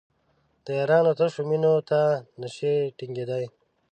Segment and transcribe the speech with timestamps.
[0.63, 1.99] د یارانو تشو مینو ته
[2.41, 3.45] نشي ټینګېدای.